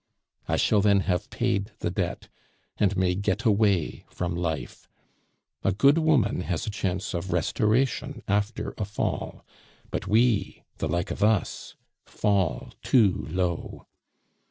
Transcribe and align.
I 0.47 0.57
shall 0.57 0.81
then 0.81 1.01
have 1.01 1.29
paid 1.29 1.73
the 1.77 1.91
debt, 1.91 2.27
and 2.79 2.97
may 2.97 3.13
get 3.13 3.45
away 3.45 4.03
from 4.09 4.35
life. 4.35 4.89
A 5.63 5.71
good 5.71 5.99
woman 5.99 6.39
has 6.41 6.65
a 6.65 6.71
chance 6.71 7.13
of 7.13 7.31
restoration 7.31 8.23
after 8.27 8.73
a 8.79 8.85
fall; 8.85 9.45
but 9.91 10.07
we, 10.07 10.63
the 10.79 10.87
like 10.87 11.11
of 11.11 11.23
us, 11.23 11.75
fall 12.07 12.73
too 12.81 13.27
low. 13.29 13.85